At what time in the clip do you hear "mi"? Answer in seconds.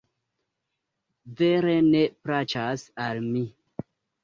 3.31-3.47